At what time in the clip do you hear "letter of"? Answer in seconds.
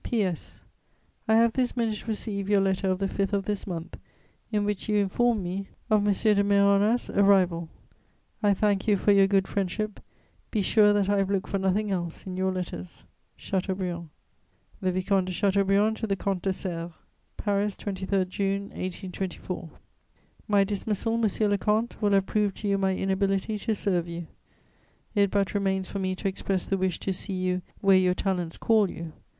2.61-2.97